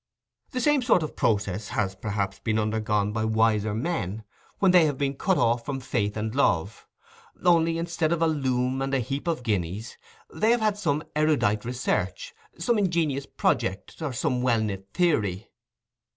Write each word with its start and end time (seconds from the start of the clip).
The 0.49 0.59
same 0.59 0.81
sort 0.81 1.03
of 1.03 1.15
process 1.15 1.67
has 1.67 1.93
perhaps 1.93 2.39
been 2.39 2.57
undergone 2.57 3.11
by 3.13 3.23
wiser 3.23 3.75
men, 3.75 4.23
when 4.57 4.71
they 4.71 4.85
have 4.87 4.97
been 4.97 5.13
cut 5.13 5.37
off 5.37 5.63
from 5.63 5.79
faith 5.79 6.17
and 6.17 6.33
love—only, 6.33 7.77
instead 7.77 8.11
of 8.11 8.19
a 8.19 8.25
loom 8.27 8.81
and 8.81 8.95
a 8.95 8.99
heap 8.99 9.27
of 9.27 9.43
guineas, 9.43 9.97
they 10.33 10.49
have 10.49 10.61
had 10.61 10.75
some 10.79 11.03
erudite 11.15 11.65
research, 11.65 12.33
some 12.57 12.79
ingenious 12.79 13.27
project, 13.27 14.01
or 14.01 14.11
some 14.11 14.41
well 14.41 14.61
knit 14.61 14.87
theory. 14.91 15.51